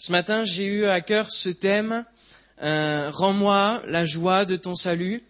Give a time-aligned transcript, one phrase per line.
[0.00, 2.06] Ce matin, j'ai eu à cœur ce thème
[2.62, 5.22] euh, Rends-moi la joie de ton salut.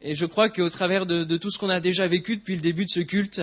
[0.00, 2.86] Et je crois qu'au travers de, tout ce qu'on a déjà vécu depuis le début
[2.86, 3.42] de ce culte,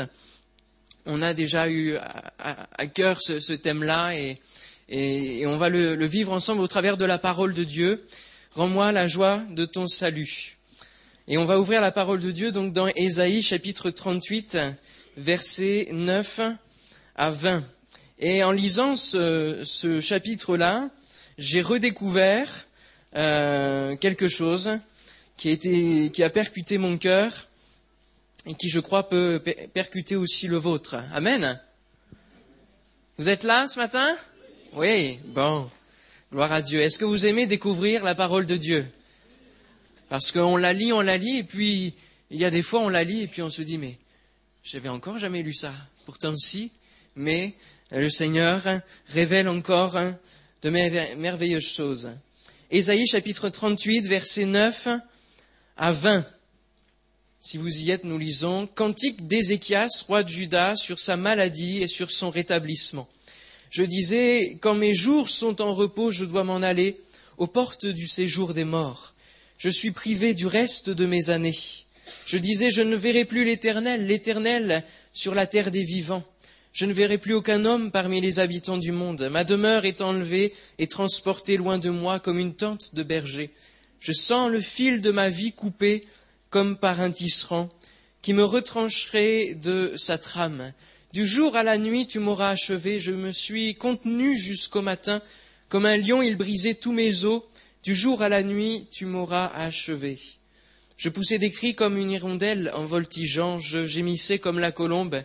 [1.06, 1.98] on a déjà eu
[2.40, 4.16] à, cœur ce, thème-là
[4.90, 8.04] et, on va le, vivre ensemble au travers de la parole de Dieu.
[8.56, 10.58] Rends-moi la joie de ton salut.
[11.28, 14.58] Et on va ouvrir la parole de Dieu donc dans Ésaïe chapitre 38,
[15.16, 16.40] versets 9
[17.16, 17.64] à 20.
[18.22, 20.90] Et en lisant ce, chapitre-là,
[21.40, 22.68] j'ai redécouvert
[23.16, 24.78] euh, quelque chose
[25.38, 27.48] qui a, qui a percuté mon cœur
[28.46, 29.42] et qui, je crois, peut
[29.74, 30.96] percuter aussi le vôtre.
[31.12, 31.60] Amen.
[33.18, 34.16] Vous êtes là ce matin?
[34.74, 35.70] Oui, bon.
[36.32, 36.80] Gloire à Dieu.
[36.80, 38.86] Est-ce que vous aimez découvrir la parole de Dieu?
[40.10, 41.96] Parce qu'on la lit, on la lit, et puis
[42.30, 43.98] il y a des fois on la lit, et puis on se dit, mais
[44.64, 45.74] j'avais encore jamais lu ça.
[46.06, 46.72] Pourtant si,
[47.16, 47.56] mais
[47.92, 48.64] le Seigneur
[49.08, 50.00] révèle encore
[50.62, 52.10] de merveilleuses choses.
[52.70, 54.88] Ésaïe chapitre 38, verset 9
[55.78, 56.26] à 20.
[57.40, 61.88] Si vous y êtes, nous lisons Cantique d'Ézéchias, roi de Juda, sur sa maladie et
[61.88, 63.10] sur son rétablissement.
[63.70, 67.02] Je disais, quand mes jours sont en repos, je dois m'en aller
[67.38, 69.12] aux portes du séjour des morts
[69.62, 71.56] je suis privé du reste de mes années.
[72.26, 76.24] Je disais, je ne verrai plus l'Éternel, l'Éternel sur la terre des vivants.
[76.74, 79.28] Je ne verrai plus aucun homme parmi les habitants du monde.
[79.30, 83.50] Ma demeure est enlevée et transportée loin de moi comme une tente de berger.
[84.00, 86.06] Je sens le fil de ma vie coupé
[86.50, 87.70] comme par un tisserand
[88.22, 90.74] qui me retrancherait de sa trame.
[91.12, 93.02] Du jour à la nuit, tu m'auras achevé.
[93.02, 95.22] Je me suis contenu jusqu'au matin.
[95.68, 97.42] Comme un lion, il brisait tous mes os.
[97.84, 100.20] Du jour à la nuit, tu m'auras achevé.
[100.96, 105.24] Je poussais des cris comme une hirondelle en voltigeant, je gémissais comme la colombe.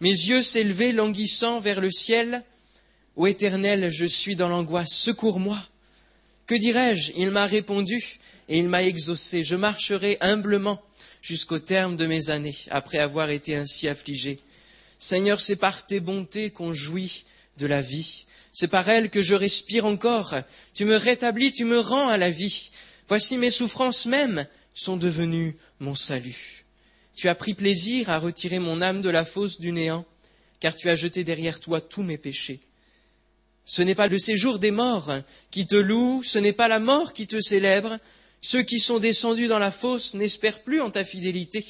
[0.00, 2.42] Mes yeux s'élevaient languissant vers le ciel.
[3.16, 5.58] Ô Éternel, je suis dans l'angoisse, secours-moi.
[6.46, 7.12] Que dirais-je?
[7.16, 9.44] Il m'a répondu et il m'a exaucé.
[9.44, 10.80] Je marcherai humblement
[11.20, 14.38] jusqu'au terme de mes années, après avoir été ainsi affligé.
[14.98, 17.24] Seigneur, c'est par tes bontés qu'on jouit
[17.58, 18.24] de la vie.
[18.52, 20.34] C'est par elle que je respire encore.
[20.74, 22.70] Tu me rétablis, tu me rends à la vie.
[23.08, 26.57] Voici mes souffrances mêmes sont devenues mon salut.
[27.18, 30.04] Tu as pris plaisir à retirer mon âme de la fosse du néant,
[30.60, 32.60] car tu as jeté derrière toi tous mes péchés.
[33.64, 35.12] Ce n'est pas le séjour des morts
[35.50, 37.98] qui te loue, ce n'est pas la mort qui te célèbre.
[38.40, 41.66] Ceux qui sont descendus dans la fosse n'espèrent plus en ta fidélité.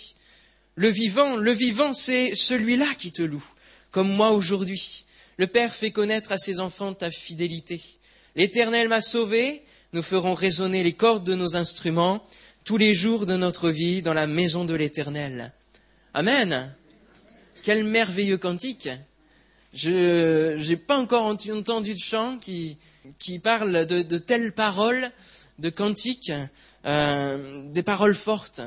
[0.74, 3.48] Le vivant, le vivant, c'est celui-là qui te loue,
[3.90, 5.06] comme moi aujourd'hui.
[5.38, 7.80] Le Père fait connaître à ses enfants ta fidélité.
[8.36, 9.62] L'Éternel m'a sauvé,
[9.94, 12.22] nous ferons résonner les cordes de nos instruments
[12.68, 15.54] tous les jours de notre vie dans la maison de l'Éternel.
[16.12, 16.76] Amen.
[17.62, 18.90] Quel merveilleux cantique.
[19.72, 22.76] Je n'ai pas encore entendu de chant qui,
[23.18, 25.10] qui parle de, telles paroles,
[25.58, 26.30] de cantiques,
[26.84, 28.60] euh, des paroles fortes.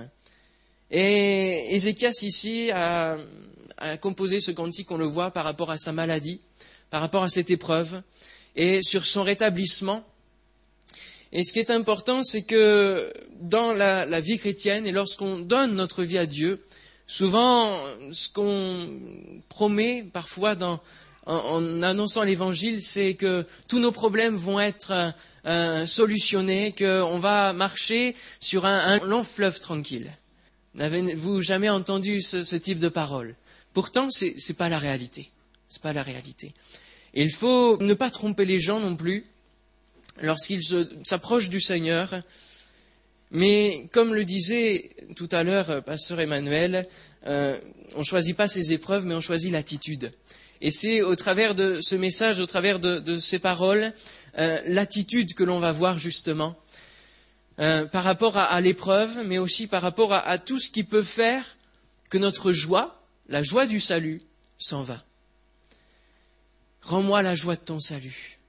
[0.90, 3.20] Et Ézéchias ici a,
[3.78, 6.42] a composé ce cantique, on le voit, par rapport à sa maladie
[6.90, 8.02] par rapport à cette épreuve
[8.56, 10.04] et sur son rétablissement.
[11.34, 16.04] Et ce qui est important, c'est que dans la, vie chrétienne et lorsqu'on donne notre
[16.04, 16.64] vie à Dieu,
[17.08, 17.78] souvent
[18.12, 18.90] ce qu'on
[19.50, 20.56] promet parfois
[21.26, 25.14] en, annonçant l'évangile, c'est que tous nos problèmes vont être
[25.46, 30.12] euh, solutionnés, qu'on va marcher sur un, long fleuve tranquille.
[30.76, 33.36] N'avez-vous jamais entendu ce, type de parole?
[33.74, 35.32] Pourtant, ce n'est pas la réalité.
[35.70, 36.54] C'est pas la réalité
[37.14, 39.26] il faut ne pas tromper les gens non plus
[40.22, 40.64] lorsqu'ils
[41.04, 42.22] s'approchent du Seigneur.
[43.32, 46.88] Mais comme le disait tout à l'heure euh, Pasteur Emmanuel,
[47.28, 47.58] euh,
[47.96, 50.12] on ne choisit pas ses épreuves, mais on choisit l'attitude.
[50.60, 53.94] Et c'est au travers de ce message, au travers de, ces paroles,
[54.38, 56.58] euh, l'attitude que l'on va voir justement
[57.92, 61.46] par rapport à, l'épreuve, mais aussi par rapport à tout ce qui peut faire
[62.10, 64.24] que notre joie, la joie du salut,
[64.58, 65.04] s'en va.
[66.82, 68.41] Rends-moi la joie de ton salut.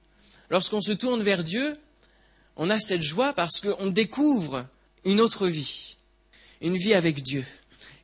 [0.53, 1.75] Lorsqu'on se tourne vers Dieu,
[2.57, 4.67] on a cette joie parce qu'on découvre
[5.03, 5.97] une autre vie,
[6.61, 7.43] une vie avec Dieu.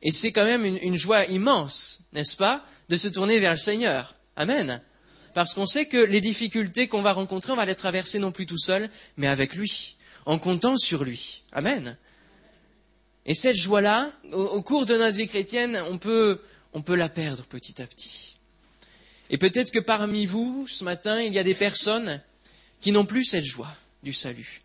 [0.02, 4.16] Et c'est quand même une, joie immense, n'est-ce pas, de se tourner vers le Seigneur.
[4.34, 4.82] Amen.
[5.32, 8.46] Parce qu'on sait que les difficultés qu'on va rencontrer, on va les traverser non plus
[8.46, 9.94] tout seul, mais avec lui,
[10.26, 11.44] en comptant sur lui.
[11.52, 11.96] Amen.
[13.26, 16.42] Et cette joie-là, au, cours de notre vie chrétienne, on peut,
[16.72, 18.38] on peut la perdre petit à petit.
[19.32, 22.20] Et peut-être que parmi vous, ce matin, il y a des personnes
[22.80, 24.62] qui n'ont plus cette joie du salut,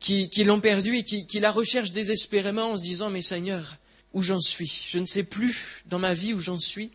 [0.00, 3.76] qui, l'ont perdue et qui, la recherchent désespérément en se disant, mais Seigneur,
[4.12, 4.86] où j'en suis?
[4.88, 6.90] Je ne sais plus dans ma vie où j'en suis.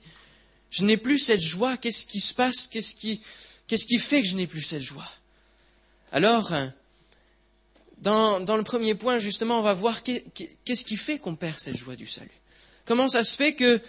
[0.71, 1.77] Je n'ai plus cette joie.
[1.77, 2.67] Qu'est-ce qui se passe?
[2.67, 3.21] Qu'est-ce qui,
[3.67, 5.07] qu'est-ce qui fait que je n'ai plus cette joie?
[6.11, 6.51] Alors,
[7.99, 11.77] dans, dans, le premier point, justement, on va voir qu'est-ce qui fait qu'on perd cette
[11.77, 12.29] joie du salut.
[12.85, 13.79] Comment ça se fait que,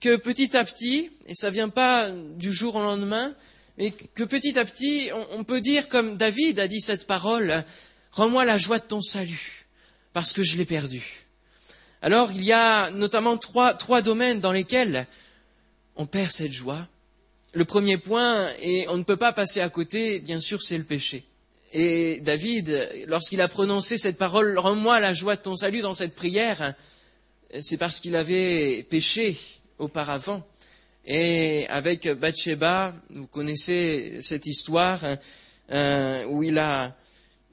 [0.00, 3.34] que petit à petit, et ça vient pas du jour au lendemain,
[3.78, 7.64] mais que petit à petit, on, peut dire comme David a dit cette parole,
[8.10, 9.66] rends-moi la joie de ton salut,
[10.12, 11.26] parce que je l'ai perdu.
[12.02, 15.06] Alors, il y a notamment trois, trois domaines dans lesquels
[15.96, 16.86] on perd cette joie.
[17.54, 20.84] Le premier point, et on ne peut pas passer à côté, bien sûr, c'est le
[20.84, 21.24] péché.
[21.72, 26.14] Et David, lorsqu'il a prononcé cette parole, rends-moi la joie de ton salut dans cette
[26.14, 26.74] prière,
[27.60, 29.38] c'est parce qu'il avait péché
[29.78, 30.46] auparavant.
[31.04, 35.00] Et avec Bathsheba, vous connaissez cette histoire
[35.70, 36.96] euh, où il a,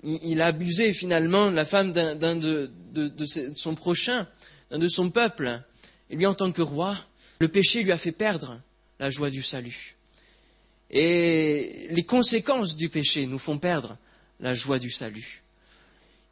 [0.04, 3.26] il a abusé finalement la femme d'un de, de,
[3.56, 4.28] son prochain,
[4.70, 5.62] d'un de son peuple.
[6.10, 6.98] Et lui, en tant que roi,
[7.40, 8.62] le péché lui a fait perdre
[9.00, 9.96] la joie du salut.
[10.92, 13.98] Et les conséquences du péché nous font perdre
[14.40, 15.44] la joie du salut.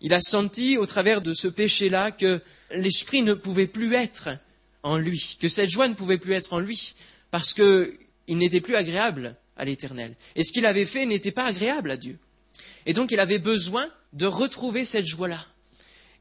[0.02, 2.42] Il a senti au travers de ce péché-là que
[2.72, 4.30] l'esprit ne pouvait plus être
[4.84, 6.96] en lui, que cette joie ne pouvait plus être en lui,
[7.32, 7.98] parce qu'il
[8.28, 10.16] n'était plus agréable à l'Éternel.
[10.36, 12.18] Et ce qu'il avait fait n'était pas agréable à Dieu.
[12.86, 15.46] Et donc il avait besoin de retrouver cette joie-là.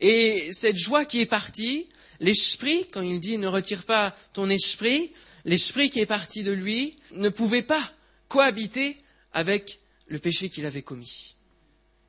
[0.01, 1.89] Et cette joie qui est partie,
[2.21, 5.13] l'esprit, quand il dit ne retire pas ton esprit,
[5.45, 7.93] l'esprit qui est parti de lui ne pouvait pas
[8.29, 8.97] cohabiter
[9.33, 11.37] avec le péché qu'il avait commis.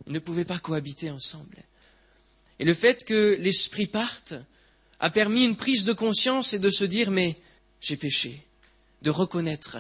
[0.08, 1.58] Ils ne pouvaient pas cohabiter ensemble.
[2.60, 4.34] Et le fait que l'esprit parte
[5.00, 7.38] a permis une prise de conscience et de se dire mais
[7.80, 8.42] j'ai péché,
[9.02, 9.78] de reconnaître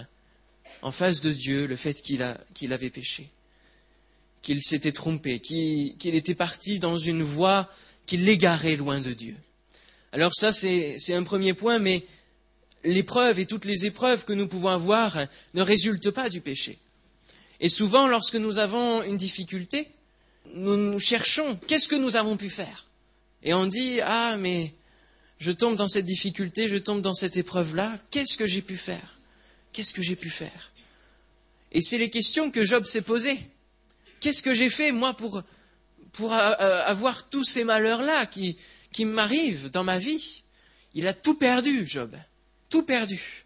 [0.81, 2.21] en face de Dieu le fait qu'il
[2.73, 3.29] avait péché,
[4.41, 7.69] qu'il s'était trompé, qu'il était parti dans une voie
[8.05, 9.35] qui l'égarait loin de Dieu.
[10.11, 12.05] Alors ça c'est un premier point, mais
[12.83, 15.17] l'épreuve et toutes les épreuves que nous pouvons avoir
[15.53, 16.77] ne résultent pas du péché.
[17.59, 19.87] Et souvent, lorsque nous avons une difficulté,
[20.53, 22.85] nous, nous cherchons qu'est-ce que nous avons pu faire.
[23.43, 24.73] Et on dit Ah, mais
[25.39, 29.17] je tombe dans cette difficulté, je tombe dans cette épreuve-là, qu'est-ce que j'ai pu faire?
[29.73, 30.71] Qu'est-ce que j'ai pu faire?
[31.71, 33.39] Et c'est les questions que Job s'est posées.
[34.19, 35.43] Qu'est-ce que j'ai fait, moi, pour,
[36.13, 38.57] pour euh, euh, avoir tous ces malheurs-là qui,
[38.91, 40.43] qui m'arrivent dans ma vie?
[40.95, 42.15] Il a tout perdu, Job.
[42.69, 43.45] Tout perdu.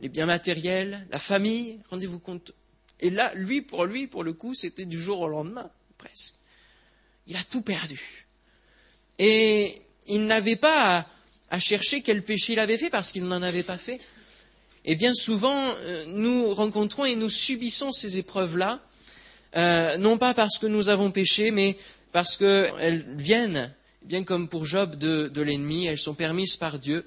[0.00, 2.52] Les biens matériels, la famille, rendez-vous compte,
[3.00, 5.68] et là, lui, pour lui, pour le coup, c'était du jour au lendemain,
[5.98, 6.34] presque.
[7.26, 8.28] Il a tout perdu.
[9.18, 11.06] Et il n'avait pas
[11.50, 14.00] à, chercher quel péché il avait fait parce qu'il n'en avait pas fait.
[14.84, 18.80] Et bien souvent, euh, nous rencontrons et nous subissons ces épreuves-là,
[19.56, 21.76] euh, non pas parce que nous avons péché, mais
[22.10, 23.72] parce qu'elles viennent,
[24.02, 27.04] bien comme pour Job, de, l'ennemi, elles sont permises par Dieu.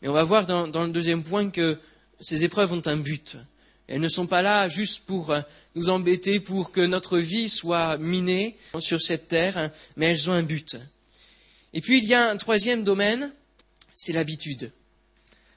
[0.00, 1.78] Mais on va voir dans le deuxième point que
[2.20, 3.36] ces épreuves ont un but.
[3.88, 5.40] Elles ne sont pas là juste pour euh,
[5.74, 10.42] nous embêter, pour que notre vie soit minée sur cette terre, mais elles ont un
[10.42, 10.76] but.
[11.74, 13.32] Et puis il y a un troisième domaine,
[13.94, 14.72] c'est l'habitude.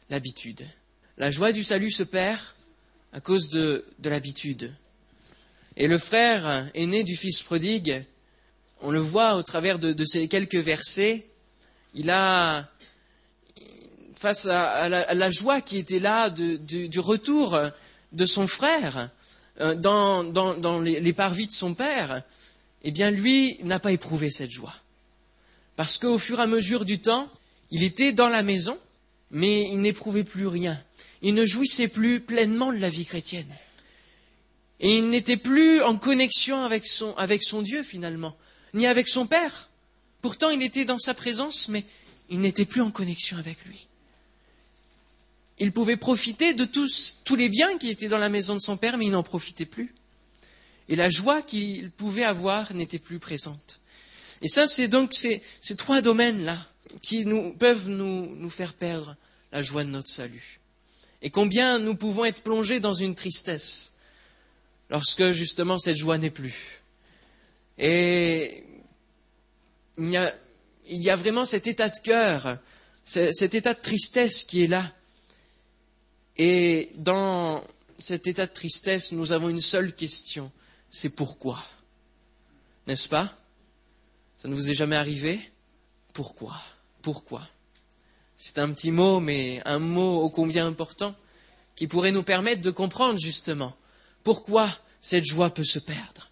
[0.09, 0.67] L'habitude.
[1.17, 2.39] La joie du salut se perd
[3.13, 4.73] à cause de, l'habitude.
[5.77, 8.05] Et le frère aîné du fils prodigue,
[8.81, 11.25] on le voit au travers de, ces quelques versets,
[11.93, 12.69] il a,
[14.15, 17.57] face à, la, joie qui était là du retour
[18.11, 19.09] de son frère
[19.61, 22.23] euh, dans, les, parvis de son père,
[22.83, 24.75] eh bien lui n'a pas éprouvé cette joie.
[25.75, 27.29] Parce qu'au fur et à mesure du temps,
[27.71, 28.77] il était dans la maison,
[29.31, 30.81] mais il n'éprouvait plus rien.
[31.21, 33.53] Il ne jouissait plus pleinement de la vie chrétienne.
[34.79, 38.35] Et il n'était plus en connexion avec son, Dieu finalement,
[38.73, 39.69] ni avec son Père.
[40.21, 41.83] Pourtant, il était dans sa présence, mais
[42.29, 43.87] il n'était plus en connexion avec lui.
[45.59, 48.97] Il pouvait profiter de tous les biens qui étaient dans la maison de son père,
[48.97, 49.93] mais il n'en profitait plus.
[50.89, 53.79] Et la joie qu'il pouvait avoir n'était plus présente.
[54.45, 55.41] Et ça, c'est donc ces,
[55.75, 56.67] trois domaines-là
[57.01, 57.25] qui
[57.57, 59.17] peuvent nous, nous faire perdre
[59.51, 60.59] la joie de notre salut.
[61.23, 63.93] Et combien nous pouvons être plongés dans une tristesse
[64.91, 66.83] lorsque justement cette joie n'est plus.
[67.79, 68.65] Et
[69.97, 70.31] il y, a,
[70.85, 72.59] il y a vraiment cet état de cœur,
[73.03, 74.93] cet état de tristesse qui est là.
[76.37, 77.65] Et dans
[77.97, 80.51] cet état de tristesse, nous avons une seule question,
[80.91, 81.65] c'est pourquoi?
[82.85, 83.35] N'est-ce pas?
[84.37, 85.39] Ça ne vous est jamais arrivé?
[86.13, 86.55] Pourquoi?
[87.01, 87.47] Pourquoi?
[88.37, 91.15] C'est un petit mot, mais un mot ô combien important,
[91.75, 93.75] qui pourrait nous permettre de comprendre justement
[94.23, 94.69] pourquoi
[95.01, 96.31] cette joie peut se perdre.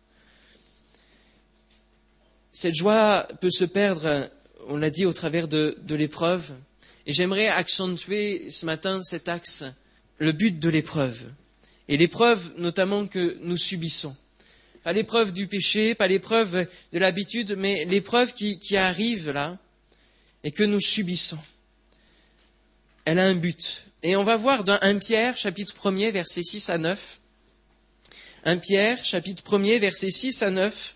[2.51, 4.29] Cette joie peut se perdre,
[4.67, 6.51] on l'a dit, au travers de, de l'épreuve.
[7.05, 9.63] Et j'aimerais accentuer ce matin cet axe
[10.19, 11.31] le but de l'épreuve,
[11.87, 14.15] et l'épreuve notamment que nous subissons.
[14.83, 19.57] Pas l'épreuve du péché, pas l'épreuve de l'habitude, mais l'épreuve qui, arrive là
[20.43, 21.39] et que nous subissons.
[23.05, 23.85] Elle a un but.
[24.03, 27.19] Et on va voir dans 1 Pierre, chapitre 1er, versets 6 à 9.
[28.43, 30.95] 1 Pierre, chapitre 1er, versets 6 à 9.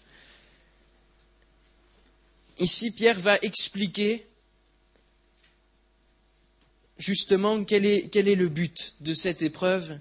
[2.60, 4.26] Ici, Pierre va expliquer
[6.98, 10.00] justement quel est le but de cette épreuve,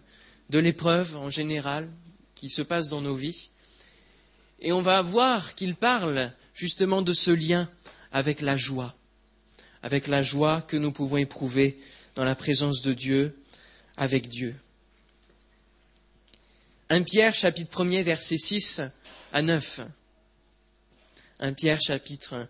[0.50, 1.88] de l'épreuve en général
[2.34, 3.50] qui se passe dans nos vies.
[4.60, 7.68] Et on va voir qu'il parle justement de ce lien
[8.12, 8.94] avec la joie,
[9.82, 11.78] avec la joie que nous pouvons éprouver
[12.14, 13.36] dans la présence de Dieu,
[13.96, 14.54] avec Dieu.
[16.88, 18.80] 1 Pierre chapitre 1er verset 6
[19.32, 19.80] à 9.
[21.40, 22.48] 1 Pierre chapitre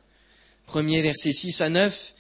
[0.69, 2.15] 1er verset 6 à 9.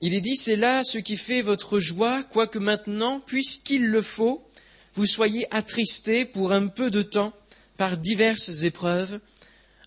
[0.00, 4.48] Il est dit, c'est là ce qui fait votre joie, quoique maintenant, puisqu'il le faut,
[4.94, 7.34] vous soyez attristés pour un peu de temps
[7.78, 9.20] par diverses épreuves,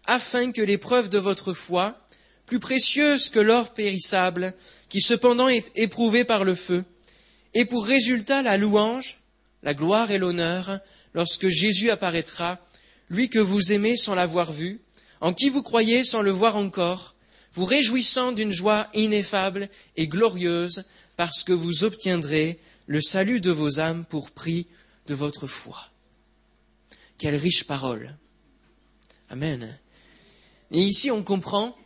[0.06, 1.96] afin que l'épreuve de votre foi,
[2.48, 4.56] plus précieuse que l'or périssable,
[4.90, 6.84] qui cependant est éprouvé par le feu,
[7.54, 9.20] ait pour résultat la louange,
[9.62, 10.80] la gloire et l'honneur,
[11.14, 12.60] lorsque Jésus apparaîtra,
[13.10, 14.80] lui que vous aimez sans l'avoir vu,
[15.20, 17.14] en qui vous croyez sans le voir encore,
[17.54, 20.86] vous réjouissant d'une joie ineffable et glorieuse,
[21.18, 22.58] parce que vous obtiendrez
[22.88, 24.68] le salut de vos âmes pour prix
[25.08, 25.92] de votre foi.
[27.22, 28.18] Quelle riche parole.
[29.30, 29.78] Amen.
[30.72, 31.78] Et ici, on comprend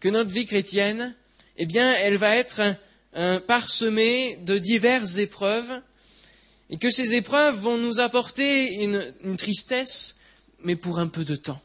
[0.00, 1.16] que notre vie chrétienne,
[1.56, 2.60] eh elle va être
[3.46, 5.80] parsemée de diverses épreuves,
[6.68, 10.18] et que ces épreuves vont nous apporter une, une tristesse,
[10.62, 11.62] mais pour un peu de temps.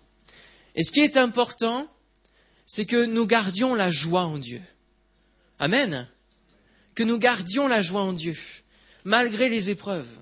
[0.75, 1.91] Et ce qui est important,
[2.65, 4.61] c'est que nous gardions la joie en Dieu.
[5.59, 6.07] Amen.
[6.95, 8.37] Que nous gardions la joie en Dieu,
[9.03, 10.20] malgré les épreuves.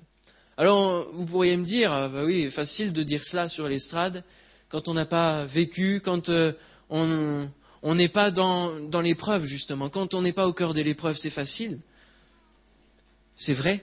[0.60, 4.22] Alors, vous pourriez me dire, ah, bah oui, facile de dire cela sur l'estrade,
[4.68, 6.52] quand on n'a pas vécu, quand euh,
[6.90, 11.16] on n'est pas dans, dans l'épreuve, justement, quand on n'est pas au cœur de l'épreuve,
[11.16, 11.80] c'est facile.
[13.38, 13.82] C'est vrai.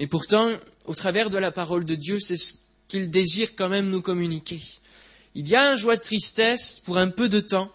[0.00, 0.50] Mais pourtant,
[0.86, 2.54] au travers de la parole de Dieu, c'est ce
[2.88, 4.60] qu'il désire quand même nous communiquer.
[5.36, 7.70] Il y a un joie de tristesse pour un peu de temps.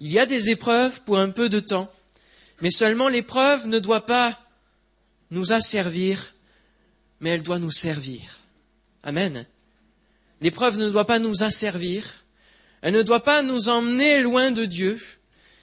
[0.00, 1.88] Il y a des épreuves pour un peu de temps.
[2.60, 4.36] Mais seulement l'épreuve ne doit pas
[5.30, 6.32] nous asservir,
[7.20, 8.40] mais elle doit nous servir.
[9.02, 9.46] Amen.
[10.40, 12.24] L'épreuve ne doit pas nous asservir.
[12.82, 15.00] Elle ne doit pas nous emmener loin de Dieu,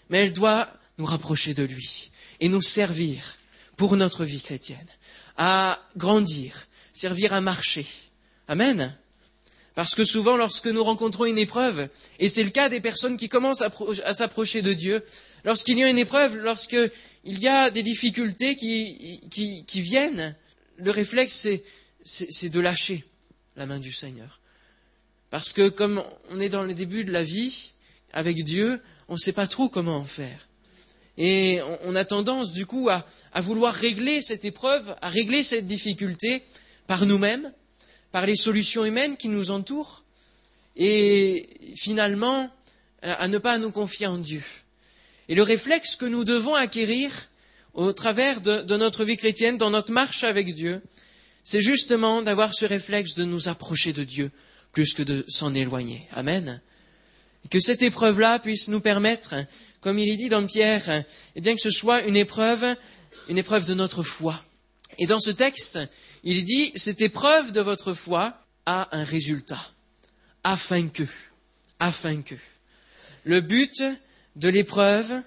[0.10, 0.68] mais elle doit
[0.98, 3.38] nous rapprocher de lui et nous servir
[3.78, 4.88] pour notre vie chrétienne,
[5.38, 7.86] à grandir, servir à marcher.
[8.48, 8.96] Amen.
[9.76, 13.30] Parce que souvent, lorsque nous rencontrons une épreuve, et c'est le cas des personnes qui
[13.30, 15.04] commencent à, s'approcher de Dieu,
[15.46, 16.92] lorsqu'il y a une épreuve, lorsqu'il
[17.26, 20.36] y a des difficultés qui, qui, qui viennent,
[20.78, 21.48] le réflexe,
[22.04, 23.04] c'est de lâcher
[23.56, 24.40] la main du Seigneur.
[25.30, 27.72] Parce que comme on est dans le début de la vie,
[28.12, 30.48] avec Dieu, on ne sait pas trop comment en faire.
[31.18, 35.68] Et on a tendance, du coup, à, à vouloir régler cette épreuve, à régler cette
[35.68, 36.44] difficulté
[36.88, 37.52] par nous-mêmes,
[38.12, 40.04] par les solutions humaines qui nous entourent
[40.76, 42.50] et finalement
[43.02, 44.44] à ne pas nous confier en Dieu.
[45.30, 47.30] Et le réflexe que nous devons acquérir
[47.74, 50.82] au travers de, notre vie chrétienne, dans notre marche avec Dieu,
[51.44, 54.32] c'est justement d'avoir ce réflexe de nous approcher de Dieu
[54.72, 56.08] plus que de s'en éloigner.
[56.12, 56.62] Amen.
[57.46, 59.36] Et que cette épreuve-là puisse nous permettre,
[59.82, 61.04] comme il est dit dans Pierre,
[61.36, 62.76] eh bien que ce soit une épreuve,
[63.28, 64.44] une épreuve de notre foi.
[65.00, 65.80] Et dans ce texte,
[66.24, 69.72] il dit, cette épreuve de votre foi a un résultat,
[70.44, 71.04] afin que,
[71.80, 72.36] afin que.
[73.26, 73.84] Le but
[74.36, 75.22] de l'épreuve,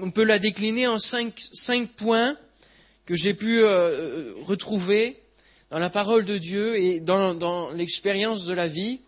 [0.00, 2.36] on peut la décliner en cinq, cinq points
[3.06, 5.20] que j'ai pu euh, retrouver
[5.70, 9.00] dans la parole de Dieu et dans, dans l'expérience de la vie.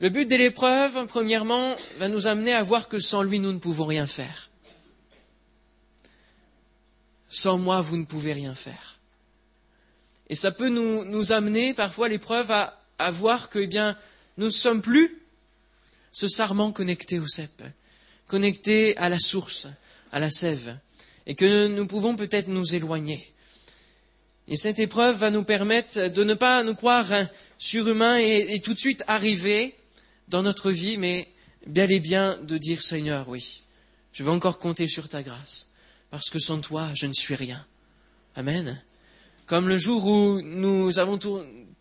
[0.00, 3.58] Le but de l'épreuve, premièrement, va nous amener à voir que sans lui, nous ne
[3.58, 4.50] pouvons rien faire.
[7.28, 8.98] Sans moi, vous ne pouvez rien faire.
[10.28, 13.96] Et ça peut nous, nous amener parfois l'épreuve à, à voir que, eh bien,
[14.36, 15.22] nous ne sommes plus
[16.12, 17.62] ce sarment connecté au cep,
[18.26, 19.66] connecté à la source,
[20.12, 20.78] à la sève,
[21.26, 23.32] et que nous pouvons peut-être nous éloigner.
[24.48, 27.12] Et cette épreuve va nous permettre de ne pas nous croire
[27.58, 29.74] surhumains et, et tout de suite arriver
[30.28, 31.28] dans notre vie, mais
[31.66, 33.62] bel et bien de dire Seigneur, oui,
[34.12, 35.70] je vais encore compter sur ta grâce,
[36.10, 37.64] parce que sans toi, je ne suis rien.
[38.36, 38.80] Amen
[39.46, 41.18] comme le jour où nous avons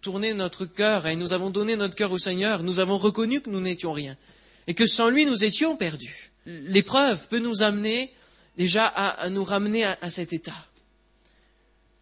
[0.01, 3.49] tourné notre cœur et nous avons donné notre cœur au Seigneur, nous avons reconnu que
[3.49, 4.15] nous n'étions rien
[4.67, 6.31] et que sans lui nous étions perdus.
[6.45, 8.13] L'épreuve peut nous amener
[8.57, 10.67] déjà à, nous ramener à, cet état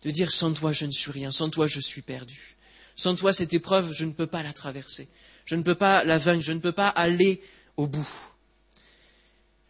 [0.04, 2.58] de dire sans toi je ne suis rien, sans toi je suis perdu.
[2.96, 5.08] Sans toi cette épreuve je ne peux pas la traverser.
[5.46, 7.42] je ne peux pas la vaincre, je ne peux pas aller
[7.78, 8.10] au bout.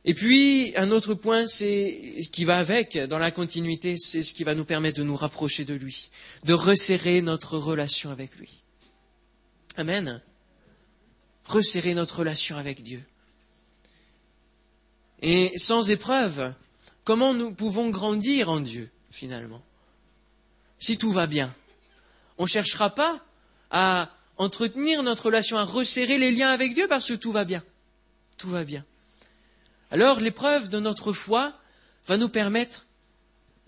[0.05, 4.43] Et puis, un autre point, c'est qui va avec, dans la continuité, c'est ce qui
[4.43, 6.09] va nous permettre de nous rapprocher de lui,
[6.43, 8.63] de resserrer notre relation avec lui.
[9.77, 10.21] Amen.
[11.45, 13.01] Resserrer notre relation avec Dieu.
[15.23, 16.53] Et sans épreuve,
[17.05, 19.63] comment nous pouvons grandir en Dieu, finalement?
[20.79, 21.55] Si tout va bien.
[22.37, 23.23] On ne cherchera pas
[23.71, 27.63] à entretenir notre relation, à resserrer les liens avec Dieu parce que tout va bien.
[28.37, 28.83] Tout va bien.
[29.91, 31.53] Alors l'épreuve de notre foi
[32.05, 32.85] va nous permettre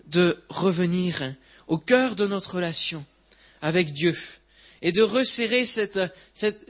[0.08, 1.34] de revenir
[1.68, 3.02] au cœur de notre relation
[3.62, 4.14] avec Dieu
[4.82, 5.64] et de resserrer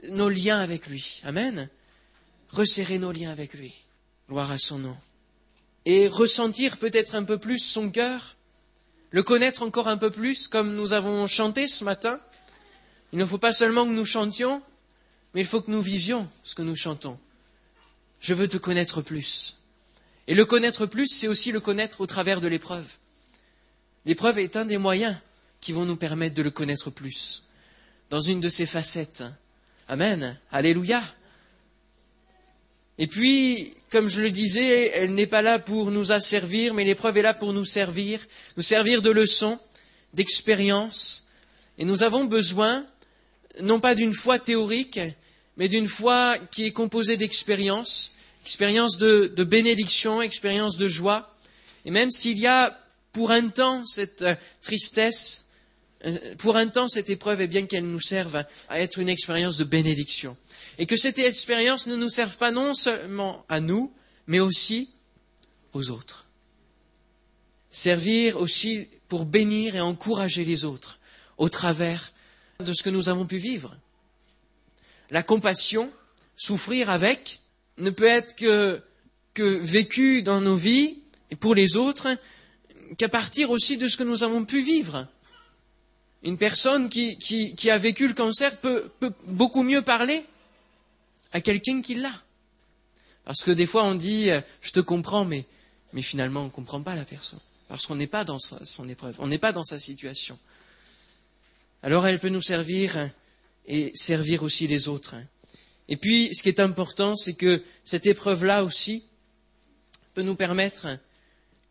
[0.09, 1.19] nos liens avec lui.
[1.25, 1.67] Amen.
[2.51, 3.73] Resserrer nos liens avec lui.
[4.29, 4.97] Gloire à son nom.
[5.85, 8.35] Et ressentir peut-être un peu plus son cœur,
[9.11, 12.19] le connaître encore un peu plus, comme nous avons chanté ce matin.
[13.13, 14.61] Il ne faut pas seulement que nous chantions,
[15.33, 17.17] mais il faut que nous vivions ce que nous chantons.
[18.19, 19.57] Je veux te connaître plus.
[20.27, 22.87] Et le connaître plus, c'est aussi le connaître au travers de l'épreuve.
[24.05, 25.15] L'épreuve est un des moyens
[25.61, 27.43] qui vont nous permettre de le connaître plus,
[28.09, 29.23] dans une de ses facettes.
[29.87, 30.37] Amen.
[30.51, 31.01] Alléluia.
[32.99, 37.17] Et puis, comme je le disais, elle n'est pas là pour nous asservir, mais l'épreuve
[37.17, 38.19] est là pour nous servir,
[38.57, 39.59] nous servir de leçons,
[40.13, 41.27] d'expérience.
[41.77, 42.85] Et nous avons besoin,
[43.61, 44.99] non pas d'une foi théorique,
[45.57, 48.13] mais d'une foi qui est composée d'expérience,
[48.43, 51.29] expérience de, bénédiction, expérience de joie.
[51.85, 52.79] Et même s'il y a
[53.13, 55.46] pour un temps cette euh, tristesse,
[56.37, 59.63] pour un temps cette épreuve, est bien qu'elle nous serve à être une expérience de
[59.63, 60.37] bénédiction.
[60.77, 63.91] Et que cette expérience ne nous serve pas non seulement à nous,
[64.27, 64.89] mais aussi
[65.73, 66.25] aux autres.
[67.69, 70.99] Servir aussi pour bénir et encourager les autres
[71.37, 72.11] au travers
[72.59, 73.75] de ce que nous avons pu vivre.
[75.09, 75.91] La compassion,
[76.35, 77.39] souffrir avec,
[77.77, 78.81] ne peut être que,
[79.33, 80.99] que vécu dans nos vies
[81.31, 82.07] et pour les autres
[82.97, 85.07] qu'à partir aussi de ce que nous avons pu vivre.
[86.23, 88.91] Une personne qui, a vécu le cancer peut,
[89.25, 90.25] beaucoup mieux parler
[91.31, 92.23] à quelqu'un qui l'a.
[93.23, 95.45] Parce que des fois on dit euh, je te comprends, mais,
[96.01, 97.39] finalement on ne comprend pas la personne.
[97.67, 100.39] Parce qu'on n'est pas dans son épreuve, on n'est pas dans sa situation.
[101.83, 103.09] Alors elle peut nous servir
[103.65, 105.15] et servir aussi les autres.
[105.89, 109.03] Et puis ce qui est important, c'est que cette épreuve-là aussi
[110.13, 110.87] peut nous permettre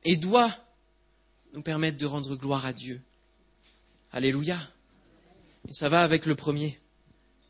[0.05, 0.55] et doit
[1.55, 3.01] nous permettre de rendre gloire à Dieu.
[4.17, 4.57] Alléluia.
[5.69, 6.81] Et ça va avec le premier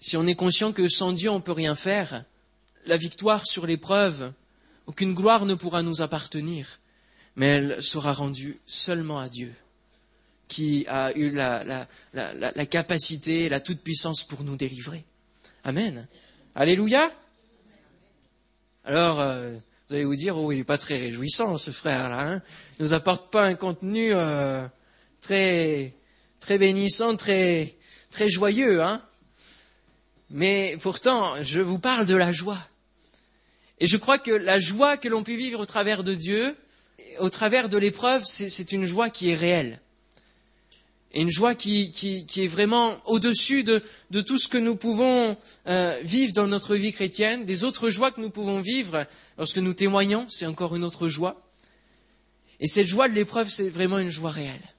[0.00, 2.24] si on est conscient que sans Dieu on ne peut rien faire,
[2.86, 4.32] la victoire sur l'épreuve,
[4.86, 6.80] aucune gloire ne pourra nous appartenir,
[7.36, 9.54] mais elle sera rendue seulement à Dieu,
[10.48, 15.04] qui a eu la, la, la, la capacité, la toute-puissance pour nous délivrer.
[15.64, 16.06] Amen.
[16.54, 17.10] Alléluia.
[18.84, 19.56] Alors, euh,
[19.88, 22.20] vous allez vous dire, oh, il n'est pas très réjouissant, ce frère-là.
[22.20, 22.42] Hein
[22.78, 24.66] il ne nous apporte pas un contenu euh,
[25.20, 25.95] très,
[26.46, 27.74] très bénissant, très,
[28.12, 28.80] très joyeux.
[28.80, 29.02] Hein
[30.30, 32.60] mais pourtant, je vous parle de la joie.
[33.80, 36.54] Et je crois que la joie que l'on peut vivre au travers de Dieu,
[37.18, 39.80] au travers de l'épreuve, c'est une joie qui est réelle.
[41.12, 43.82] Et une joie qui, qui, est vraiment au-dessus de,
[44.12, 48.12] de, tout ce que nous pouvons euh, vivre dans notre vie chrétienne, des autres joies
[48.12, 49.04] que nous pouvons vivre
[49.36, 51.42] lorsque nous témoignons, c'est encore une autre joie.
[52.60, 54.75] Et cette joie de l'épreuve, c'est vraiment une joie réelle.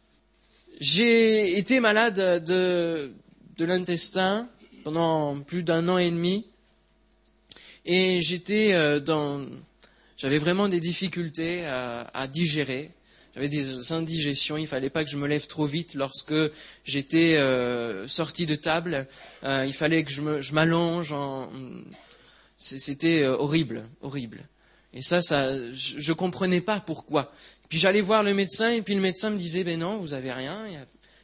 [0.79, 3.11] J'ai été malade de,
[3.57, 4.47] de l'intestin
[4.83, 6.45] pendant plus d'un an et demi.
[7.85, 9.47] Et j'étais euh, dans,
[10.17, 12.91] j'avais vraiment des difficultés à, digérer.
[13.33, 14.55] J'avais des indigestions.
[14.57, 16.35] Il fallait pas que je me lève trop vite lorsque
[16.85, 19.07] j'étais euh, sorti de table.
[19.43, 21.15] Euh, il fallait que je m'allonge.
[22.57, 24.47] C'était horrible, horrible.
[24.93, 27.31] Et ça, ça, je, comprenais pas pourquoi.
[27.69, 30.31] Puis j'allais voir le médecin et puis le médecin me disait, ben non, vous avez
[30.31, 30.77] rien, il n'y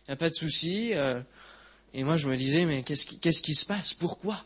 [0.09, 0.93] a, pas de souci.
[1.93, 3.93] Et moi, je me disais, mais qu'est-ce qui, qu'est-ce qui se passe?
[3.93, 4.43] Pourquoi?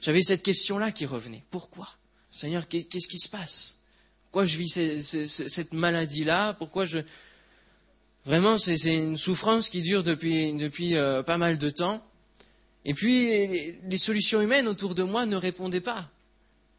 [0.00, 1.42] J'avais cette question-là qui revenait.
[1.50, 1.88] Pourquoi?
[2.30, 3.78] Seigneur, qu'est-ce qui se passe?
[4.24, 6.52] Pourquoi je vis cette maladie-là?
[6.54, 6.98] Pourquoi je...
[8.24, 12.04] Vraiment, c'est une souffrance qui dure depuis, depuis euh, pas mal de temps.
[12.84, 16.10] Et puis, les solutions humaines autour de moi ne répondaient pas.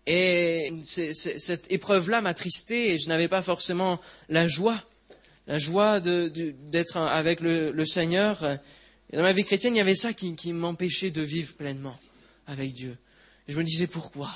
[0.09, 4.81] Et cette épreuve-là m'attristait et je n'avais pas forcément la joie,
[5.47, 8.41] la joie d'être avec le, Seigneur.
[9.11, 11.99] Dans ma vie chrétienne, il y avait ça qui, m'empêchait de vivre pleinement
[12.47, 12.97] avec Dieu.
[13.49, 14.33] Et je me disais pourquoi?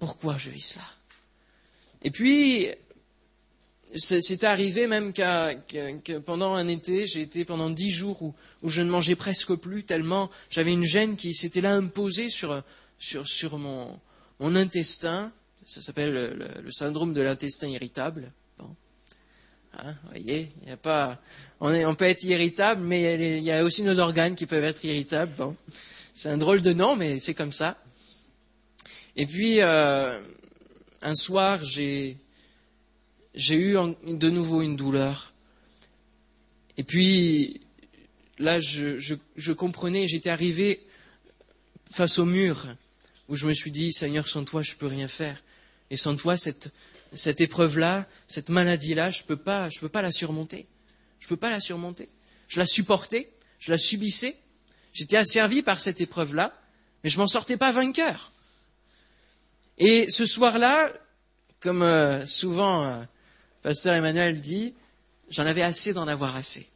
[0.00, 0.84] Pourquoi je vis cela?
[2.02, 2.66] Et puis,
[3.94, 8.90] c'est arrivé même que pendant un été, j'ai été pendant dix jours où, je ne
[8.90, 10.30] mangeais presque plus, tellement.
[10.50, 12.60] J'avais une gêne qui s'était là imposée sur,
[12.98, 14.00] sur, sur mon,
[14.40, 15.32] mon intestin.
[15.64, 16.12] Ça s'appelle
[16.64, 18.32] le, syndrome de l'intestin irritable.
[19.72, 20.50] Hein, voyez,
[21.60, 25.32] on, peut être irritable, mais il y a aussi nos organes qui peuvent être irritables.
[26.12, 27.78] C'est un drôle de nom, mais c'est comme ça.
[29.14, 30.20] Et puis, euh,
[31.02, 32.16] un soir, j'ai,
[33.36, 35.32] eu de nouveau une douleur.
[36.76, 37.60] Et puis,
[38.38, 40.80] là, je, je, je comprenais, j'étais arrivé
[41.92, 42.74] face au mur
[43.30, 45.40] où je me suis dit, Seigneur, sans toi, je peux rien faire.
[45.88, 46.70] Et sans toi, cette,
[47.12, 50.66] cette épreuve-là, cette maladie-là, je peux, pas, je peux pas la surmonter.
[51.20, 52.08] Je peux pas la surmonter.
[52.48, 54.36] Je la supportais, je la subissais.
[54.92, 56.52] J'étais asservi par cette épreuve-là,
[57.04, 58.32] mais je m'en sortais pas vainqueur.
[59.78, 60.92] Et ce soir-là,
[61.60, 63.02] comme euh, souvent euh,
[63.62, 64.74] Pasteur Emmanuel dit,
[65.30, 66.68] j'en avais assez d'en avoir assez.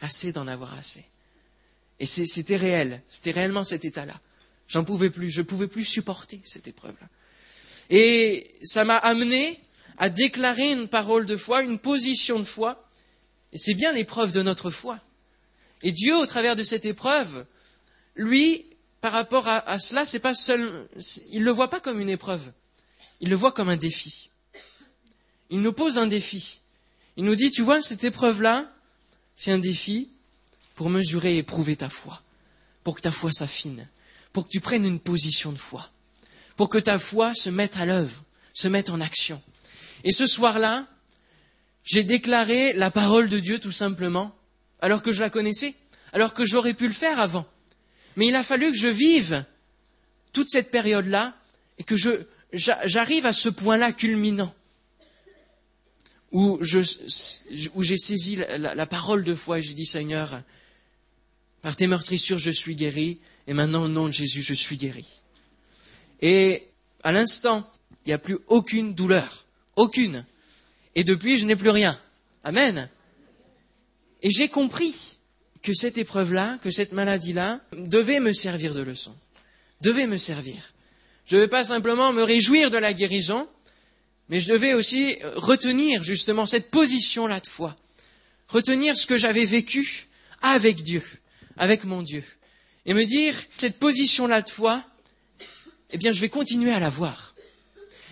[0.00, 1.04] Assez d'en avoir assez.
[2.00, 4.18] Et c'était réel, c'était réellement cet état-là.
[4.68, 7.08] J'en pouvais plus, je ne pouvais plus supporter cette épreuve-là.
[7.90, 9.60] Et ça m'a amené
[9.98, 12.88] à déclarer une parole de foi, une position de foi.
[13.52, 14.98] Et c'est bien l'épreuve de notre foi.
[15.82, 17.46] Et Dieu, au travers de cette épreuve,
[18.16, 18.66] lui,
[19.00, 20.88] par rapport à, à cela, c'est pas seul,
[21.30, 22.52] il le voit pas comme une épreuve.
[23.20, 24.30] Il le voit comme un défi.
[25.50, 26.60] Il nous pose un défi.
[27.16, 28.70] Il nous dit, tu vois, cette épreuve-là,
[29.36, 30.10] c'est un défi
[30.74, 32.22] pour mesurer et prouver ta foi,
[32.84, 33.88] pour que ta foi s'affine,
[34.36, 35.88] pour que tu prennes une position de foi,
[36.56, 38.22] pour que ta foi se mette à l'œuvre,
[38.52, 39.42] se mette en action.
[40.04, 40.86] Et ce soir-là,
[41.84, 44.36] j'ai déclaré la parole de Dieu tout simplement,
[44.80, 45.74] alors que je la connaissais,
[46.12, 47.46] alors que j'aurais pu le faire avant.
[48.16, 49.42] Mais il a fallu que je vive
[50.34, 51.34] toute cette période-là
[51.78, 51.96] et que
[52.52, 54.54] j'arrive à ce point-là culminant
[56.30, 60.42] où, j'ai saisi la, parole de foi et j'ai dit Seigneur,
[61.66, 65.04] par tes meurtrissures je suis guéri et maintenant au nom de Jésus je suis guéri.
[66.22, 66.62] Et
[67.02, 67.68] à l'instant,
[68.04, 70.24] il n'y a plus aucune douleur, aucune.
[70.94, 71.98] Et depuis, je n'ai plus rien.
[72.44, 72.88] Amen.
[74.22, 74.94] Et j'ai compris
[75.60, 79.16] que cette épreuve-là, que cette maladie-là, devait me servir de leçon,
[79.80, 80.72] devait me servir.
[81.24, 83.48] Je ne vais pas simplement me réjouir de la guérison,
[84.28, 87.74] mais je devais aussi retenir justement cette position-là de foi,
[88.46, 90.06] retenir ce que j'avais vécu
[90.42, 91.02] avec Dieu,
[91.56, 92.24] avec mon Dieu,
[92.84, 94.84] et me dire, cette position-là de foi,
[95.90, 97.34] eh bien, je vais continuer à la voir.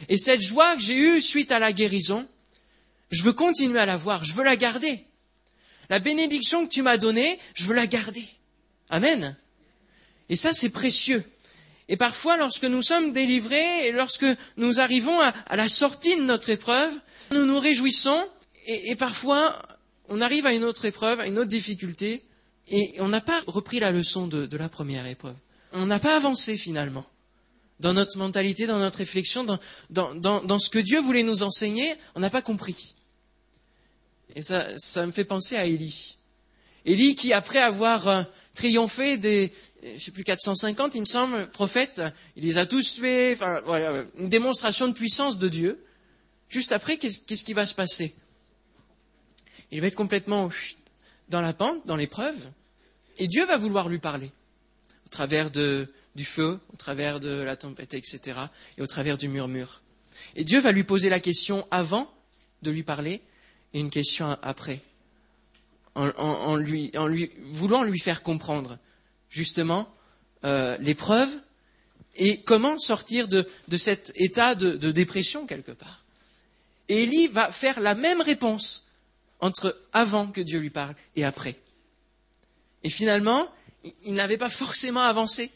[0.08, 2.28] Et cette joie que j'ai eue suite à la guérison,
[3.10, 5.04] je veux continuer à la voir, je veux la garder.
[5.90, 8.24] La bénédiction que tu m'as donnée, je veux la garder.
[8.88, 9.36] Amen.
[10.28, 11.22] Et ça, c'est précieux.
[11.88, 14.26] Et parfois, lorsque nous sommes délivrés et lorsque
[14.56, 16.92] nous arrivons à, la sortie de notre épreuve,
[17.30, 18.26] nous nous réjouissons
[18.66, 19.60] et, parfois,
[20.08, 22.22] on arrive à une autre épreuve, à une autre difficulté,
[22.68, 25.36] et on n'a pas repris la leçon de, la première épreuve.
[25.72, 27.04] On n'a pas avancé finalement
[27.80, 32.20] dans notre mentalité, dans notre réflexion, dans, dans ce que Dieu voulait nous enseigner, on
[32.20, 32.94] n'a pas compris.
[34.34, 36.16] Et ça, ça me fait penser à Élie.
[36.84, 38.22] Élie qui, après avoir euh,
[38.54, 42.02] triomphé des, je sais plus, 450, il me semble, prophètes,
[42.36, 45.84] il les a tous tués, enfin, voilà, une démonstration de puissance de Dieu.
[46.48, 48.14] Juste après, qu'est-ce qui va se passer?
[49.70, 50.48] Il va être complètement
[51.28, 52.50] dans la pente, dans l'épreuve,
[53.18, 54.30] et Dieu va vouloir lui parler,
[55.06, 58.38] au travers de, du feu, au travers de la tempête, etc.,
[58.76, 59.82] et au travers du murmure.
[60.36, 62.12] Et Dieu va lui poser la question avant
[62.62, 63.20] de lui parler,
[63.72, 64.80] et une question après,
[65.94, 68.78] en, lui, en lui, voulant lui faire comprendre
[69.30, 69.88] justement
[70.44, 71.28] euh, l'épreuve
[72.16, 76.04] et comment sortir de, cet état de, dépression quelque part.
[76.88, 78.83] Et Élie va faire la même réponse
[79.44, 81.54] entre avant que Dieu lui parle et après.
[82.82, 83.46] Et finalement,
[84.06, 85.50] il n'avait pas forcément avancé.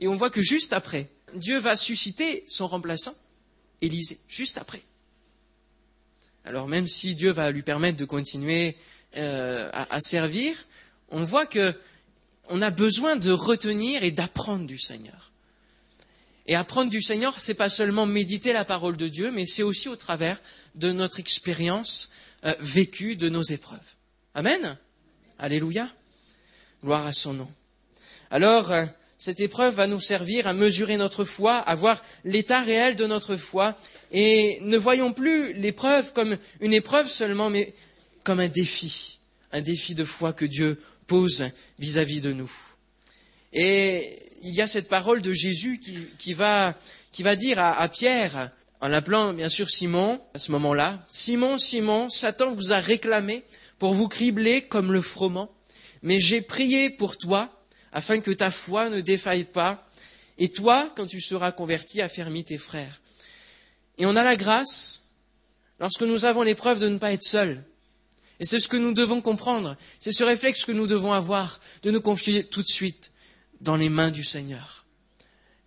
[0.00, 3.14] Et on voit que juste après, Dieu va susciter son remplaçant,
[3.82, 4.80] Élisée, juste après.
[6.46, 8.78] Alors même si Dieu va lui permettre de continuer
[9.18, 10.56] euh, à, servir,
[11.10, 11.78] on voit que
[12.48, 15.32] on a besoin de retenir et d'apprendre du Seigneur.
[16.46, 19.90] Et apprendre du Seigneur, c'est pas seulement méditer la parole de Dieu, mais c'est aussi
[19.90, 20.40] au travers
[20.76, 22.10] de notre expérience
[22.44, 23.78] euh, vécue de nos épreuves.
[24.34, 24.76] Amen.
[25.38, 25.88] Alléluia.
[26.82, 27.50] Gloire à son nom.
[28.30, 28.84] Alors, euh,
[29.18, 33.36] cette épreuve va nous servir à mesurer notre foi, à voir l'état réel de notre
[33.36, 33.76] foi,
[34.10, 37.72] et ne voyons plus l'épreuve comme une épreuve seulement, mais
[38.24, 39.18] comme un défi,
[39.52, 42.50] un défi de foi que Dieu pose vis-à-vis de nous.
[43.52, 45.78] Et il y a cette parole de Jésus
[46.18, 46.74] qui, va,
[47.36, 48.50] dire à, Pierre,
[48.82, 53.42] en l'appelant bien sûr Simon, à ce moment-là, Simon, Simon, Satan vous a réclamé
[53.78, 55.50] pour vous cribler comme le froment,
[56.02, 57.48] mais j'ai prié pour toi
[57.92, 59.86] afin que ta foi ne défaille pas,
[60.38, 63.00] Et toi, quand tu seras converti, affermis tes frères.
[63.98, 65.10] Et on a la grâce,
[65.78, 67.62] lorsque nous avons l'épreuve de ne pas être seuls.
[68.40, 69.76] Et c'est ce que nous devons comprendre.
[70.00, 73.12] C'est ce réflexe que nous devons avoir, de nous confier tout de suite
[73.60, 74.81] dans les mains du Seigneur.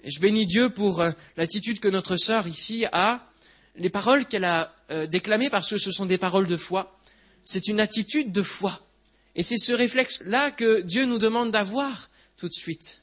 [0.05, 3.27] Je bénis Dieu pour euh, l'attitude que notre sœur ici a,
[3.75, 6.99] les paroles qu'elle a euh, déclamées parce que ce sont des paroles de foi.
[7.43, 8.79] C'est une attitude de foi.
[9.35, 13.01] Et c'est ce réflexe-là que Dieu nous demande d'avoir tout de suite.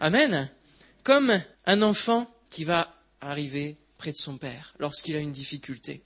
[0.00, 0.50] Amen.
[1.04, 2.90] Comme un enfant qui va
[3.20, 6.02] arriver près de son père lorsqu'il a une difficulté.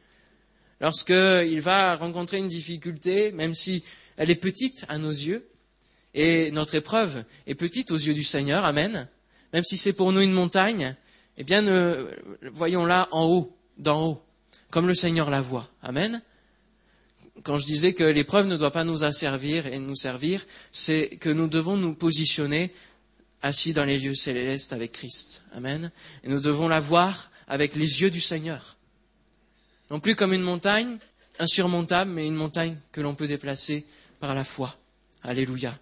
[0.80, 3.84] Lorsqu'il va rencontrer une difficulté, même si
[4.16, 5.48] elle est petite à nos yeux,
[6.14, 9.08] et notre épreuve est petite aux yeux du Seigneur, Amen,
[9.56, 10.94] même si c'est pour nous une montagne,
[11.38, 11.64] eh bien,
[12.52, 14.22] voyons-la en haut, d'en haut,
[14.70, 15.70] comme le Seigneur la voit.
[15.80, 16.20] Amen.
[17.42, 21.30] Quand je disais que l'épreuve ne doit pas nous asservir et nous servir, c'est que
[21.30, 22.70] nous devons nous positionner
[23.40, 25.42] assis dans les lieux célestes avec Christ.
[25.52, 25.90] Amen.
[26.22, 28.76] Et nous devons la voir avec les yeux du Seigneur.
[29.90, 30.98] Non plus comme une montagne
[31.38, 33.86] insurmontable, mais une montagne que l'on peut déplacer
[34.20, 34.76] par la foi.
[35.22, 35.78] Alléluia.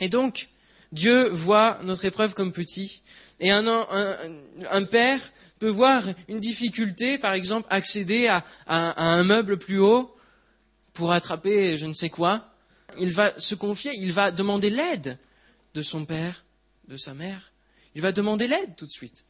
[0.00, 0.48] Et donc,
[0.92, 3.02] Dieu voit notre épreuve comme petit.
[3.38, 5.20] Et un, père
[5.58, 10.14] peut voir une difficulté, par exemple, accéder à, à, un meuble plus haut
[10.92, 12.44] pour attraper je ne sais quoi.
[12.98, 15.18] Il va se confier, il va demander l'aide
[15.74, 16.44] de son père,
[16.88, 17.52] de sa mère.
[17.94, 19.24] Il va demander l'aide tout de suite.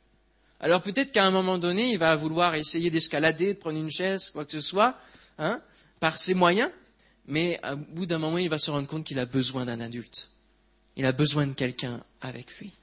[0.60, 4.30] Alors peut-être qu'à un moment donné, il va vouloir essayer d'escalader, de prendre une chaise,
[4.30, 4.98] quoi que ce soit,
[5.38, 5.60] hein,
[6.00, 6.70] par ses moyens,
[7.26, 10.29] mais au bout d'un moment, il va se rendre compte qu'il a besoin d'un adulte.
[11.00, 12.74] Il a besoin de quelqu'un avec lui.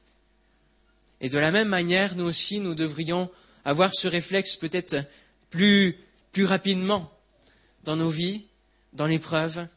[1.21, 3.29] Et de la même manière, nous aussi, nous devrions
[3.63, 5.05] avoir ce réflexe peut-être
[5.51, 5.95] plus,
[6.31, 7.15] plus rapidement
[7.83, 8.47] dans nos vies,
[8.93, 9.67] dans l'épreuve,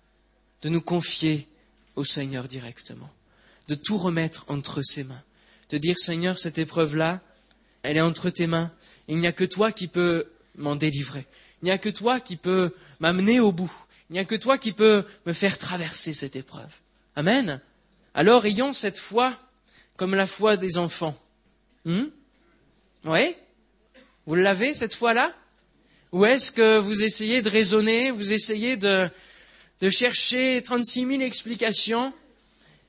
[0.62, 1.48] de nous confier
[1.96, 3.10] au Seigneur directement,
[3.68, 5.22] de tout remettre entre ses mains,
[5.68, 7.20] de dire Seigneur, cette épreuve-là,
[7.82, 8.72] elle est entre tes mains.
[9.06, 10.24] Il n'y a que toi qui peux
[10.56, 11.26] m'en délivrer.
[11.60, 13.72] Il n'y a que toi qui peux m'amener au bout.
[14.08, 16.72] Il n'y a que toi qui peux me faire traverser cette épreuve.
[17.16, 17.60] Amen.
[18.14, 19.36] Alors ayons cette foi
[19.96, 21.16] comme la foi des enfants.
[21.84, 22.06] Hmm?
[23.04, 23.34] Oui
[24.26, 25.32] Vous l'avez cette foi-là?
[26.12, 29.08] Ou est-ce que vous essayez de raisonner, vous essayez de,
[29.80, 32.12] de chercher 36 000 explications?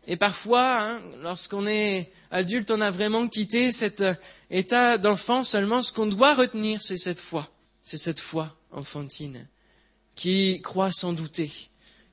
[0.07, 4.03] Et parfois, hein, lorsqu'on est adulte, on a vraiment quitté cet
[4.49, 5.43] état d'enfant.
[5.43, 7.51] Seulement, ce qu'on doit retenir, c'est cette foi.
[7.83, 9.47] C'est cette foi enfantine
[10.15, 11.51] qui croit sans douter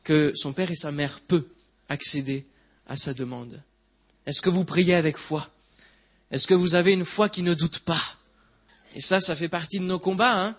[0.05, 1.49] que son père et sa mère peuvent
[1.89, 2.47] accéder
[2.89, 3.63] à sa demande
[4.27, 5.49] Est-ce que vous priez avec foi?
[6.31, 8.03] Est-ce que vous avez une foi qui ne doute pas?
[8.95, 10.57] Et ça, ça fait partie de nos combats, hein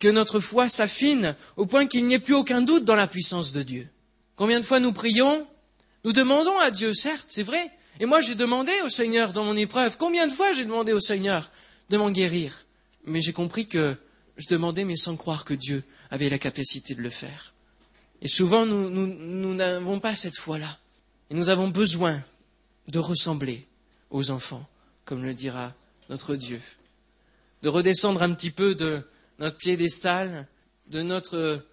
[0.00, 3.52] que notre foi s'affine au point qu'il n'y ait plus aucun doute dans la puissance
[3.52, 3.88] de Dieu.
[4.36, 5.46] Combien de fois nous prions?
[6.04, 7.70] Nous demandons à Dieu, certes, c'est vrai.
[8.00, 9.96] Et moi, j'ai demandé au Seigneur dans mon épreuve.
[9.96, 11.50] Combien de fois j'ai demandé au Seigneur
[11.90, 12.64] de m'en guérir?
[13.04, 13.96] Mais j'ai compris que
[14.36, 17.54] je demandais, mais sans croire que Dieu avait la capacité de le faire.
[18.22, 20.78] Et souvent, nous n'avons pas cette foi-là.
[21.30, 22.22] Et nous avons besoin
[22.90, 23.66] de ressembler
[24.10, 24.66] aux enfants,
[25.04, 25.74] comme le dira
[26.08, 26.60] notre Dieu.
[27.62, 29.02] De redescendre un petit peu de
[29.38, 30.48] notre piédestal,
[30.86, 31.64] de notre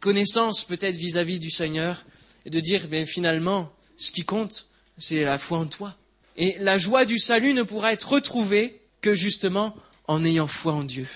[0.00, 2.04] connaissance peut-être vis-à-vis du Seigneur,
[2.46, 5.94] et de dire, bien finalement, ce qui compte, c'est la foi en toi.
[6.36, 10.84] Et la joie du salut ne pourra être retrouvée que justement en ayant foi en
[10.84, 11.06] Dieu,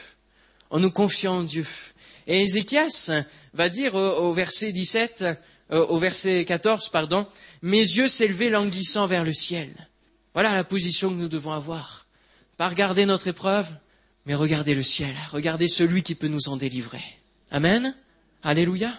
[0.71, 1.67] en nous confiant en Dieu.
[2.27, 3.11] Et Ézéchias
[3.55, 5.25] va dire au, verset 17,
[5.73, 7.27] euh, au verset 14, pardon,
[7.63, 9.73] mes yeux s'élevaient languissant vers le ciel.
[10.35, 12.07] Voilà la position que nous devons avoir.
[12.57, 13.71] Pas regarder notre épreuve,
[14.27, 17.03] mais regarder le ciel, regarder celui qui peut nous en délivrer.
[17.51, 17.95] Amen.
[18.43, 18.93] Alléluia.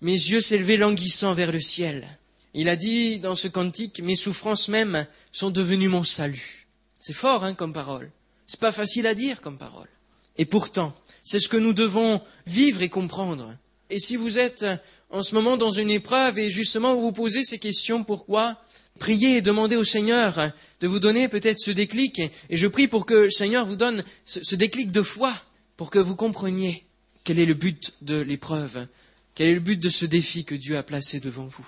[0.00, 2.06] Mes yeux s'élevaient languissant vers le ciel.
[2.54, 6.66] Il a dit dans ce cantique, mes souffrances même sont devenues mon salut.
[6.98, 8.10] C'est fort, hein, comme parole.
[8.46, 9.88] C'est pas facile à dire comme parole.
[10.36, 13.56] Et pourtant, c'est ce que nous devons vivre et comprendre.
[13.90, 14.64] Et si vous êtes
[15.10, 18.56] en ce moment dans une épreuve et justement vous vous posez ces questions, pourquoi
[18.98, 22.20] Priez et demandez au Seigneur de vous donner peut-être ce déclic.
[22.50, 25.34] Et je prie pour que le Seigneur vous donne ce déclic de foi,
[25.76, 26.84] pour que vous compreniez
[27.24, 28.86] quel est le but de l'épreuve,
[29.34, 31.66] quel est le but de ce défi que Dieu a placé devant vous.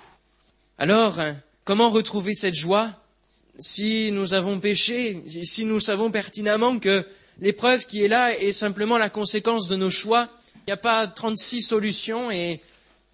[0.77, 1.19] Alors,
[1.63, 2.91] comment retrouver cette joie
[3.59, 7.05] si nous avons péché, si nous savons pertinemment que
[7.39, 10.29] l'épreuve qui est là est simplement la conséquence de nos choix
[10.65, 12.61] Il n'y a pas 36 solutions et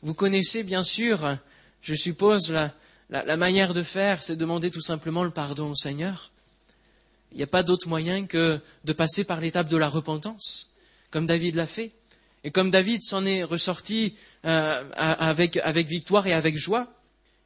[0.03, 1.35] vous connaissez bien sûr,
[1.81, 2.55] je suppose,
[3.09, 6.29] la, manière de faire, c'est demander tout simplement le pardon au Seigneur.
[7.31, 10.75] Il n'y a pas d'autre moyen que de passer par l'étape de la repentance,
[11.09, 11.91] comme David l'a fait.
[12.43, 16.93] Et comme David s'en est ressorti euh, avec, avec victoire et avec joie.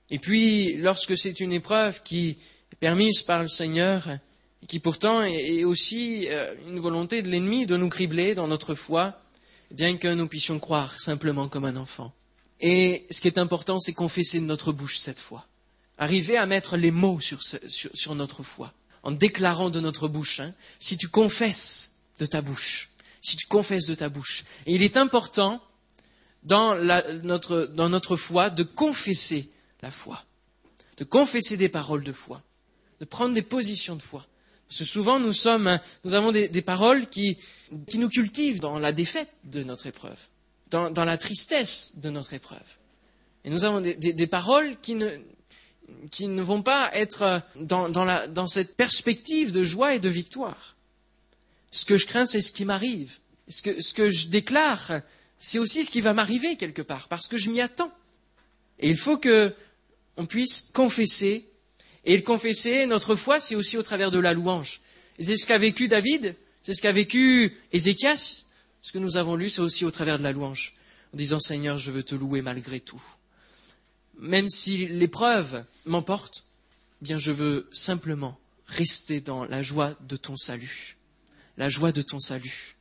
[0.10, 2.38] Et puis, lorsque c'est une épreuve qui
[2.82, 4.06] permise par le Seigneur,
[4.68, 9.23] qui pourtant est aussi euh, une volonté de l'ennemi de nous cribler dans notre foi,
[9.74, 12.14] bien que nous puissions croire simplement comme un enfant.
[12.62, 15.46] Et ce qui est important, c'est confesser de notre bouche cette foi.
[15.98, 20.40] Arriver à mettre les mots sur, notre foi, en déclarant de notre bouche.
[20.40, 24.46] Hein, si tu confesses de ta bouche, si tu confesses de ta bouche.
[24.66, 25.62] Et il est important
[26.44, 26.76] dans,
[27.24, 30.24] notre, dans notre foi de confesser la foi,
[30.98, 32.42] de confesser des paroles de foi,
[33.00, 34.26] de prendre des positions de foi.
[34.70, 37.38] Souvent nous sommes, nous avons des, paroles qui,
[37.88, 40.18] qui, nous cultivent dans la défaite de notre épreuve,
[40.72, 42.60] dans, la tristesse de notre épreuve.
[43.46, 45.20] Et nous avons des, des, des paroles qui ne,
[46.12, 50.10] qui ne vont pas être dans, dans, la, dans cette perspective de joie et de
[50.10, 50.76] victoire.
[51.72, 53.18] Ce que je crains, c'est ce qui m'arrive.
[53.48, 55.02] Ce que, ce que je déclare,
[55.38, 57.92] c'est aussi ce qui va m'arriver quelque part, parce que je m'y attends.
[58.80, 59.54] Et il faut que
[60.18, 61.50] on puisse confesser.
[62.06, 64.82] Et le confesser, notre foi, c'est aussi au travers de la louange.
[65.20, 68.46] C'est ce qu'a vécu David, c'est ce qu'a vécu Ézéchias.
[68.82, 70.74] Ce que nous avons lu, c'est aussi au travers de la louange,
[71.14, 73.02] en disant Seigneur, je veux te louer malgré tout.
[74.20, 76.44] Même si l'épreuve m'emporte,
[77.02, 78.38] eh bien je veux simplement
[78.68, 80.98] rester dans la joie de ton salut.
[81.58, 82.76] La joie de ton salut.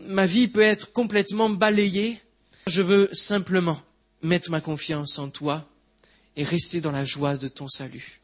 [0.00, 2.20] Ma vie peut être complètement balayée.
[2.66, 3.80] Je veux simplement
[4.22, 5.68] mettre ma confiance en toi
[6.36, 8.20] et rester dans la joie de ton salut.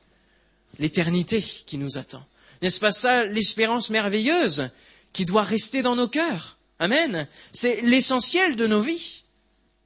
[0.78, 2.24] L'éternité qui nous attend.
[2.62, 4.70] N'est-ce pas ça l'espérance merveilleuse
[5.12, 6.58] qui doit rester dans nos cœurs?
[6.78, 7.28] Amen.
[7.52, 9.24] C'est l'essentiel de nos vies.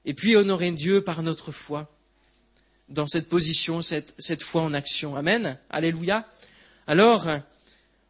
[0.05, 1.91] Et puis honorer Dieu par notre foi
[2.89, 5.17] dans cette position, cette, cette foi en action.
[5.17, 5.59] Amen.
[5.71, 6.27] Alléluia.
[6.87, 7.27] Alors,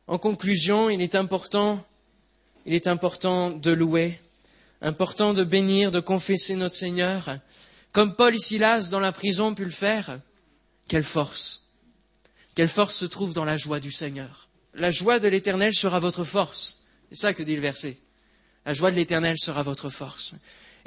[0.06, 1.84] en conclusion, il est important,
[2.66, 4.20] il est important de louer,
[4.82, 7.38] important de bénir, de confesser notre Seigneur,
[7.92, 8.58] comme Paul et
[8.90, 10.20] dans la prison ont pu le faire.
[10.88, 11.65] Quelle force
[12.56, 14.48] Quelle force se trouve dans la joie du Seigneur?
[14.72, 16.84] La joie de l'Éternel sera votre force.
[17.10, 17.98] C'est ça que dit le verset.
[18.64, 20.34] La joie de l'Éternel sera votre force.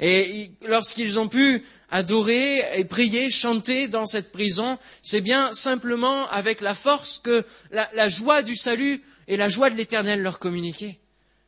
[0.00, 6.60] Et lorsqu'ils ont pu adorer et prier, chanter dans cette prison, c'est bien simplement avec
[6.60, 10.98] la force que la, joie du salut et la joie de l'Éternel leur communiquaient.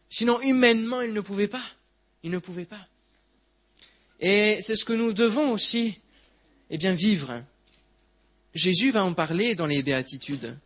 [0.08, 1.64] Sinon, humainement, ils ne pouvaient pas.
[2.22, 2.87] Ils ne pouvaient pas.
[4.20, 5.98] Et c'est ce que nous devons aussi,
[6.70, 7.42] eh bien, vivre.
[8.55, 10.59] Jésus va en parler dans les béatitudes.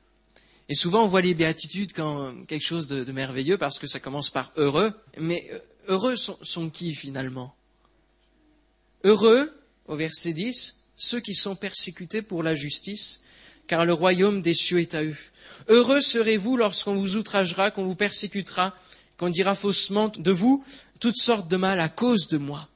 [0.68, 4.30] Et souvent, on voit les béatitudes comme quelque chose de, merveilleux parce que ça commence
[4.30, 4.92] par heureux.
[5.18, 7.54] Mais euh, heureux sont, qui finalement?
[9.04, 9.52] Heureux,
[9.86, 13.22] au verset 10, ceux qui sont persécutés pour la justice,
[13.68, 15.16] car le royaume des cieux est à eux.
[15.68, 18.74] Heureux serez-vous lorsqu'on vous outragera, qu'on vous persécutera,
[19.16, 20.64] qu'on dira faussement de vous
[20.98, 22.68] toutes sortes de mal à cause de moi.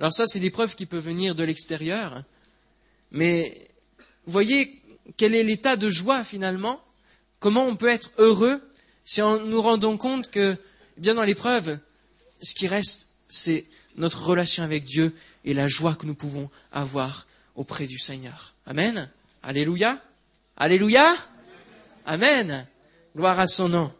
[0.00, 2.24] Alors ça, c'est l'épreuve qui peut venir de l'extérieur.
[3.10, 3.67] Mais
[4.32, 4.82] voyez
[5.16, 6.80] quel est l'état de joie finalement?
[7.40, 8.60] Comment on peut être heureux
[9.04, 10.56] si en nous rendons compte que,
[10.96, 11.78] eh bien dans l'épreuve,
[12.42, 13.64] ce qui reste, c'est
[13.96, 15.14] notre relation avec Dieu
[15.44, 18.54] et la joie que nous pouvons avoir auprès du Seigneur.
[18.66, 19.10] Amen?
[19.42, 20.00] Alléluia?
[20.56, 21.16] Alléluia?
[22.04, 22.66] Amen?
[23.16, 23.92] Gloire à son nom.